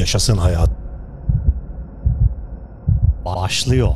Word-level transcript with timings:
Yaşasın 0.00 0.36
hayat. 0.36 0.70
Başlıyor. 3.24 3.94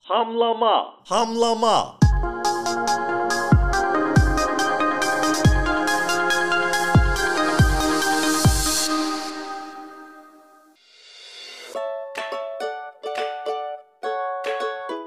Hamlama. 0.00 0.84
Hamlama. 1.04 1.98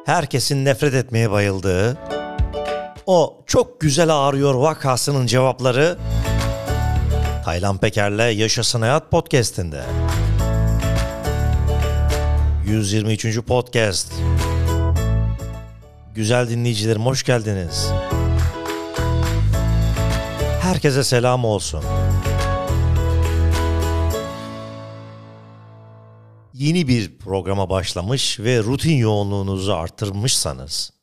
Herkesin 0.05 0.65
nefret 0.65 0.93
etmeye 0.93 1.31
bayıldığı, 1.31 1.97
o 3.05 3.43
çok 3.45 3.81
güzel 3.81 4.09
ağrıyor 4.09 4.55
vakasının 4.55 5.25
cevapları 5.25 5.97
Taylan 7.45 7.77
Peker'le 7.77 8.37
Yaşasın 8.37 8.81
Hayat 8.81 9.11
podcast'inde. 9.11 9.83
123. 12.65 13.41
podcast. 13.41 14.13
Güzel 16.15 16.49
dinleyicilerim 16.49 17.05
hoş 17.05 17.23
geldiniz. 17.23 17.91
Herkese 20.61 21.03
selam 21.03 21.45
olsun. 21.45 21.83
Yeni 26.53 26.87
bir 26.87 27.17
programa 27.17 27.69
başlamış 27.69 28.39
ve 28.39 28.59
rutin 28.59 28.97
yoğunluğunuzu 28.97 29.73
artırmışsanız 29.73 30.93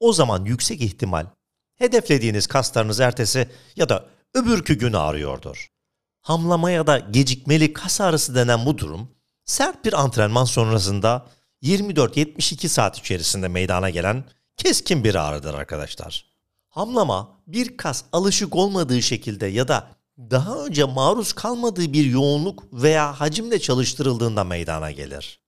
o 0.00 0.12
zaman 0.12 0.44
yüksek 0.44 0.80
ihtimal 0.80 1.26
hedeflediğiniz 1.74 2.46
kaslarınız 2.46 3.00
ertesi 3.00 3.48
ya 3.76 3.88
da 3.88 4.04
öbürkü 4.34 4.78
gün 4.78 4.92
ağrıyordur. 4.92 5.77
Hamlama 6.20 6.70
ya 6.70 6.86
da 6.86 6.98
gecikmeli 6.98 7.72
kas 7.72 8.00
ağrısı 8.00 8.34
denen 8.34 8.66
bu 8.66 8.78
durum 8.78 9.08
sert 9.44 9.84
bir 9.84 9.92
antrenman 9.92 10.44
sonrasında 10.44 11.26
24-72 11.62 12.68
saat 12.68 12.98
içerisinde 12.98 13.48
meydana 13.48 13.90
gelen 13.90 14.24
keskin 14.56 15.04
bir 15.04 15.14
ağrıdır 15.14 15.54
arkadaşlar. 15.54 16.24
Hamlama 16.68 17.40
bir 17.46 17.76
kas 17.76 18.04
alışık 18.12 18.54
olmadığı 18.54 19.02
şekilde 19.02 19.46
ya 19.46 19.68
da 19.68 19.88
daha 20.18 20.64
önce 20.64 20.84
maruz 20.84 21.32
kalmadığı 21.32 21.92
bir 21.92 22.04
yoğunluk 22.04 22.64
veya 22.72 23.20
hacimle 23.20 23.58
çalıştırıldığında 23.58 24.44
meydana 24.44 24.90
gelir. 24.90 25.40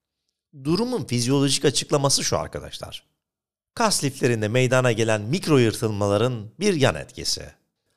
Durumun 0.64 1.04
fizyolojik 1.04 1.64
açıklaması 1.64 2.24
şu 2.24 2.38
arkadaşlar. 2.38 3.06
Kas 3.74 4.04
liflerinde 4.04 4.48
meydana 4.48 4.92
gelen 4.92 5.20
mikro 5.20 5.58
yırtılmaların 5.58 6.50
bir 6.60 6.74
yan 6.74 6.94
etkisi. 6.94 7.52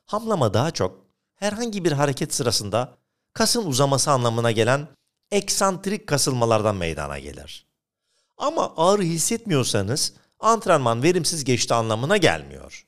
Hamlama 0.05 0.53
daha 0.53 0.71
çok 0.71 1.02
herhangi 1.35 1.85
bir 1.85 1.91
hareket 1.91 2.33
sırasında 2.33 2.97
kasın 3.33 3.65
uzaması 3.65 4.11
anlamına 4.11 4.51
gelen 4.51 4.87
eksantrik 5.31 6.07
kasılmalardan 6.07 6.75
meydana 6.75 7.19
gelir. 7.19 7.67
Ama 8.37 8.73
ağrı 8.77 9.01
hissetmiyorsanız 9.01 10.13
antrenman 10.39 11.03
verimsiz 11.03 11.43
geçti 11.43 11.73
anlamına 11.73 12.17
gelmiyor. 12.17 12.87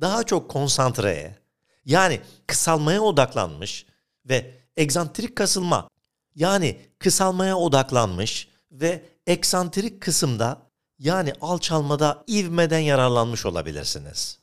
Daha 0.00 0.22
çok 0.22 0.50
konsantreye, 0.50 1.38
yani 1.84 2.20
kısalmaya 2.46 3.02
odaklanmış 3.02 3.86
ve 4.24 4.58
egzantrik 4.76 5.36
kasılma 5.36 5.88
yani 6.34 6.80
kısalmaya 6.98 7.56
odaklanmış 7.56 8.48
ve 8.72 9.04
eksantrik 9.26 10.02
kısımda 10.02 10.62
yani 10.98 11.32
alçalmada 11.40 12.24
ivmeden 12.28 12.78
yararlanmış 12.78 13.46
olabilirsiniz. 13.46 14.38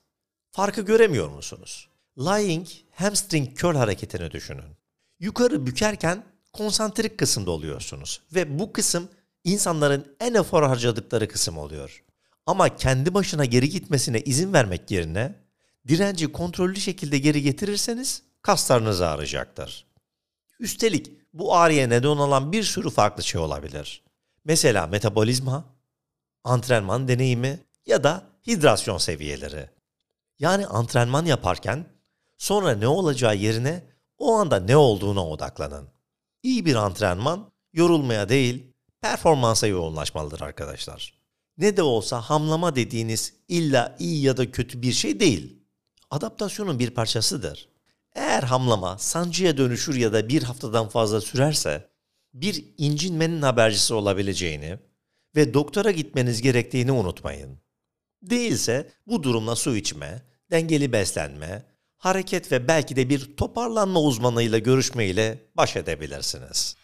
Farkı 0.52 0.82
göremiyor 0.82 1.30
musunuz? 1.30 1.90
Lying 2.18 2.68
hamstring 2.92 3.58
curl 3.58 3.76
hareketini 3.76 4.32
düşünün. 4.32 4.78
Yukarı 5.20 5.66
bükerken 5.66 6.24
konsantrik 6.54 7.18
kısımda 7.18 7.52
oluyorsunuz 7.52 8.22
ve 8.36 8.60
bu 8.60 8.74
kısım 8.74 9.10
insanların 9.44 10.16
en 10.20 10.34
efor 10.34 10.64
harcadıkları 10.64 11.28
kısım 11.28 11.58
oluyor. 11.58 12.04
Ama 12.46 12.76
kendi 12.76 13.14
başına 13.14 13.46
geri 13.46 13.70
gitmesine 13.70 14.22
izin 14.22 14.54
vermek 14.54 14.92
yerine 14.92 15.36
direnci 15.88 16.32
kontrollü 16.32 16.80
şekilde 16.80 17.18
geri 17.18 17.42
getirirseniz 17.42 18.24
kaslarınız 18.42 19.02
ağrıyacaktır. 19.02 19.86
Üstelik 20.60 21.12
bu 21.34 21.56
ağrıya 21.56 21.88
neden 21.88 22.08
olan 22.08 22.52
bir 22.52 22.64
sürü 22.64 22.90
farklı 22.90 23.24
şey 23.24 23.42
olabilir. 23.42 24.04
Mesela 24.46 24.88
metabolizma, 24.88 25.66
antrenman 26.44 27.08
deneyimi 27.08 27.60
ya 27.86 28.04
da 28.04 28.24
hidrasyon 28.48 28.98
seviyeleri. 28.98 29.70
Yani 30.40 30.68
antrenman 30.68 31.26
yaparken 31.26 31.97
sonra 32.38 32.76
ne 32.76 32.88
olacağı 32.88 33.36
yerine 33.36 33.84
o 34.18 34.34
anda 34.34 34.60
ne 34.60 34.78
olduğuna 34.78 35.28
odaklanın. 35.28 35.88
İyi 36.44 36.66
bir 36.66 36.76
antrenman 36.76 37.52
yorulmaya 37.74 38.30
değil, 38.30 38.74
performansa 39.02 39.68
yoğunlaşmalıdır 39.68 40.42
arkadaşlar. 40.42 41.18
Ne 41.58 41.78
de 41.78 41.84
olsa 41.84 42.22
hamlama 42.22 42.76
dediğiniz 42.76 43.34
illa 43.48 43.96
iyi 44.00 44.24
ya 44.24 44.38
da 44.38 44.52
kötü 44.52 44.82
bir 44.82 44.94
şey 44.94 45.20
değil. 45.20 45.64
Adaptasyonun 46.10 46.80
bir 46.80 46.90
parçasıdır. 46.90 47.70
Eğer 48.16 48.44
hamlama 48.44 48.98
sancıya 48.98 49.58
dönüşür 49.58 49.96
ya 49.96 50.14
da 50.14 50.30
bir 50.30 50.44
haftadan 50.44 50.90
fazla 50.90 51.22
sürerse 51.22 51.90
bir 52.34 52.66
incinmenin 52.78 53.42
habercisi 53.42 53.94
olabileceğini 53.94 54.80
ve 55.36 55.54
doktora 55.54 55.92
gitmeniz 55.92 56.42
gerektiğini 56.42 56.92
unutmayın. 56.92 57.60
Değilse 58.22 58.92
bu 59.08 59.24
durumla 59.24 59.56
su 59.56 59.76
içme, 59.76 60.22
dengeli 60.52 60.92
beslenme, 60.92 61.66
hareket 61.98 62.52
ve 62.52 62.68
belki 62.68 62.96
de 62.96 63.10
bir 63.10 63.38
toparlanma 63.38 64.02
uzmanıyla 64.02 64.58
görüşmeyle 64.58 65.38
baş 65.58 65.76
edebilirsiniz. 65.76 66.78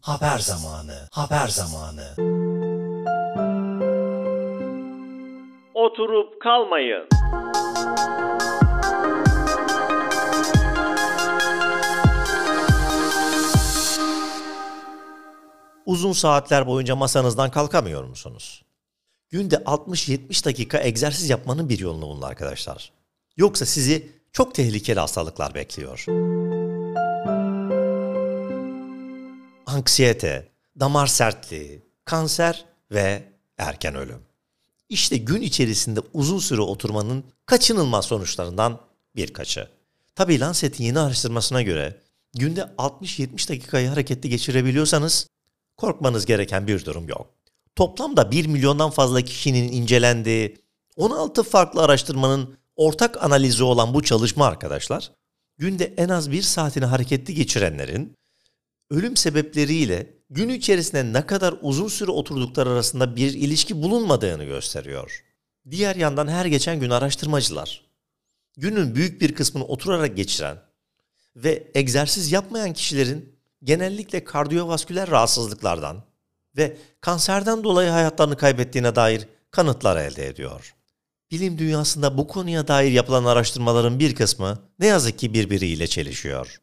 Haber 0.00 0.38
zamanı, 0.38 1.08
haber 1.12 1.48
zamanı. 1.48 2.14
Oturup 5.74 6.42
kalmayın. 6.42 7.19
Uzun 15.90 16.12
saatler 16.12 16.66
boyunca 16.66 16.96
masanızdan 16.96 17.50
kalkamıyor 17.50 18.04
musunuz? 18.04 18.62
Günde 19.30 19.54
60-70 19.54 20.44
dakika 20.44 20.80
egzersiz 20.80 21.30
yapmanın 21.30 21.68
bir 21.68 21.78
yolunu 21.78 22.02
bulun 22.02 22.22
arkadaşlar. 22.22 22.92
Yoksa 23.36 23.66
sizi 23.66 24.12
çok 24.32 24.54
tehlikeli 24.54 25.00
hastalıklar 25.00 25.54
bekliyor. 25.54 26.04
Anksiyete, 29.66 30.48
damar 30.80 31.06
sertliği, 31.06 31.82
kanser 32.04 32.64
ve 32.90 33.22
erken 33.58 33.94
ölüm. 33.94 34.22
İşte 34.88 35.16
gün 35.16 35.42
içerisinde 35.42 36.00
uzun 36.12 36.38
süre 36.38 36.60
oturmanın 36.60 37.24
kaçınılmaz 37.46 38.04
sonuçlarından 38.04 38.80
birkaçı. 39.16 39.68
Tabi 40.14 40.40
Lancet'in 40.40 40.84
yeni 40.84 40.98
araştırmasına 40.98 41.62
göre 41.62 42.00
günde 42.34 42.60
60-70 42.60 43.48
dakikayı 43.48 43.88
hareketli 43.88 44.28
geçirebiliyorsanız 44.28 45.30
korkmanız 45.80 46.26
gereken 46.26 46.66
bir 46.66 46.84
durum 46.84 47.08
yok. 47.08 47.34
Toplamda 47.76 48.30
1 48.30 48.46
milyondan 48.46 48.90
fazla 48.90 49.22
kişinin 49.22 49.72
incelendiği 49.72 50.56
16 50.96 51.42
farklı 51.42 51.82
araştırmanın 51.82 52.58
ortak 52.76 53.24
analizi 53.24 53.64
olan 53.64 53.94
bu 53.94 54.02
çalışma 54.02 54.46
arkadaşlar, 54.46 55.12
günde 55.58 55.94
en 55.96 56.08
az 56.08 56.30
bir 56.30 56.42
saatini 56.42 56.84
hareketli 56.84 57.34
geçirenlerin 57.34 58.14
ölüm 58.90 59.16
sebepleriyle 59.16 60.14
gün 60.30 60.48
içerisinde 60.48 61.12
ne 61.12 61.26
kadar 61.26 61.54
uzun 61.62 61.88
süre 61.88 62.10
oturdukları 62.10 62.70
arasında 62.70 63.16
bir 63.16 63.34
ilişki 63.34 63.82
bulunmadığını 63.82 64.44
gösteriyor. 64.44 65.24
Diğer 65.70 65.96
yandan 65.96 66.28
her 66.28 66.46
geçen 66.46 66.80
gün 66.80 66.90
araştırmacılar 66.90 67.90
günün 68.56 68.94
büyük 68.94 69.20
bir 69.20 69.34
kısmını 69.34 69.64
oturarak 69.64 70.16
geçiren 70.16 70.58
ve 71.36 71.70
egzersiz 71.74 72.32
yapmayan 72.32 72.72
kişilerin 72.72 73.39
genellikle 73.62 74.24
kardiyovasküler 74.24 75.10
rahatsızlıklardan 75.10 76.02
ve 76.56 76.76
kanserden 77.00 77.64
dolayı 77.64 77.90
hayatlarını 77.90 78.36
kaybettiğine 78.36 78.94
dair 78.94 79.28
kanıtlar 79.50 79.96
elde 79.96 80.26
ediyor. 80.26 80.74
Bilim 81.30 81.58
dünyasında 81.58 82.18
bu 82.18 82.26
konuya 82.26 82.68
dair 82.68 82.92
yapılan 82.92 83.24
araştırmaların 83.24 83.98
bir 83.98 84.14
kısmı 84.14 84.58
ne 84.78 84.86
yazık 84.86 85.18
ki 85.18 85.34
birbiriyle 85.34 85.86
çelişiyor. 85.86 86.60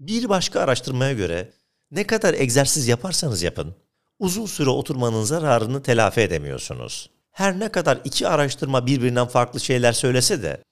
Bir 0.00 0.28
başka 0.28 0.60
araştırmaya 0.60 1.12
göre 1.12 1.52
ne 1.90 2.06
kadar 2.06 2.34
egzersiz 2.34 2.88
yaparsanız 2.88 3.42
yapın, 3.42 3.74
uzun 4.18 4.46
süre 4.46 4.70
oturmanın 4.70 5.24
zararını 5.24 5.82
telafi 5.82 6.20
edemiyorsunuz. 6.20 7.10
Her 7.30 7.58
ne 7.58 7.68
kadar 7.68 8.00
iki 8.04 8.28
araştırma 8.28 8.86
birbirinden 8.86 9.26
farklı 9.26 9.60
şeyler 9.60 9.92
söylese 9.92 10.42
de 10.42 10.62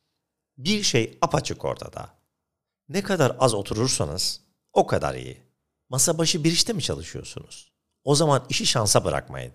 bir 0.58 0.82
şey 0.82 1.18
apaçık 1.20 1.64
ortada. 1.64 2.08
Ne 2.88 3.02
kadar 3.02 3.36
az 3.38 3.54
oturursanız 3.54 4.40
o 4.72 4.86
kadar 4.86 5.14
iyi. 5.14 5.49
Masa 5.90 6.18
başı 6.18 6.44
bir 6.44 6.52
işte 6.52 6.72
mi 6.72 6.82
çalışıyorsunuz? 6.82 7.72
O 8.04 8.14
zaman 8.14 8.46
işi 8.48 8.66
şansa 8.66 9.04
bırakmayın. 9.04 9.52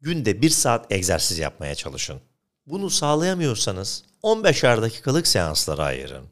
Günde 0.00 0.42
bir 0.42 0.50
saat 0.50 0.92
egzersiz 0.92 1.38
yapmaya 1.38 1.74
çalışın. 1.74 2.20
Bunu 2.66 2.90
sağlayamıyorsanız 2.90 4.04
15'er 4.22 4.82
dakikalık 4.82 5.26
seanslara 5.26 5.84
ayırın. 5.84 6.26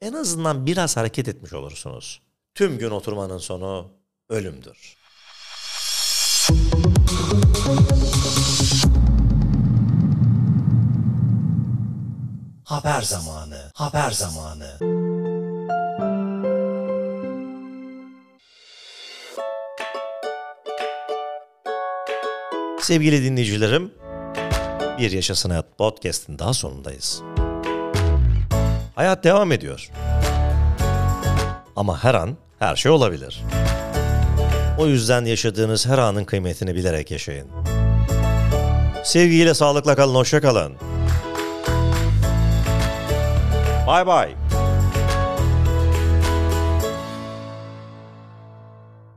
En 0.00 0.12
azından 0.12 0.66
biraz 0.66 0.96
hareket 0.96 1.28
etmiş 1.28 1.52
olursunuz. 1.52 2.20
Tüm 2.54 2.78
gün 2.78 2.90
oturmanın 2.90 3.38
sonu 3.38 3.92
ölümdür. 4.28 4.96
Haber 12.64 13.02
zamanı, 13.02 13.70
haber 13.74 14.10
zamanı. 14.10 14.99
Sevgili 22.82 23.24
dinleyicilerim, 23.24 23.90
Bir 24.98 25.10
Yaşasın 25.10 25.50
Hayat 25.50 25.78
podcast'in 25.78 26.38
daha 26.38 26.54
sonundayız. 26.54 27.22
Hayat 28.94 29.24
devam 29.24 29.52
ediyor. 29.52 29.90
Ama 31.76 32.04
her 32.04 32.14
an 32.14 32.36
her 32.58 32.76
şey 32.76 32.92
olabilir. 32.92 33.42
O 34.78 34.86
yüzden 34.86 35.24
yaşadığınız 35.24 35.86
her 35.86 35.98
anın 35.98 36.24
kıymetini 36.24 36.74
bilerek 36.74 37.10
yaşayın. 37.10 37.48
Sevgiyle 39.04 39.54
sağlıkla 39.54 39.96
kalın, 39.96 40.14
hoşça 40.14 40.40
kalın. 40.40 40.72
Bye 43.86 44.06
bye. 44.06 44.36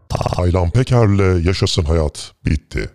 Taylan 0.10 0.70
Peker'le 0.70 1.46
Yaşasın 1.46 1.84
Hayat 1.84 2.32
bitti. 2.46 2.90